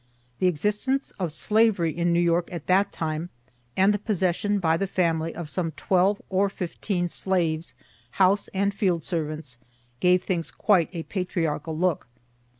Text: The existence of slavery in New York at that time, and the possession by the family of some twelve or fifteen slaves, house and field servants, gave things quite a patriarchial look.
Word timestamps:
The 0.39 0.47
existence 0.47 1.11
of 1.19 1.31
slavery 1.31 1.95
in 1.95 2.11
New 2.11 2.19
York 2.19 2.51
at 2.51 2.65
that 2.65 2.91
time, 2.91 3.29
and 3.77 3.93
the 3.93 3.99
possession 3.99 4.57
by 4.57 4.75
the 4.75 4.87
family 4.87 5.35
of 5.35 5.47
some 5.47 5.73
twelve 5.73 6.19
or 6.27 6.49
fifteen 6.49 7.07
slaves, 7.07 7.75
house 8.17 8.47
and 8.47 8.73
field 8.73 9.03
servants, 9.03 9.59
gave 9.99 10.23
things 10.23 10.49
quite 10.49 10.89
a 10.91 11.03
patriarchial 11.03 11.77
look. 11.77 12.07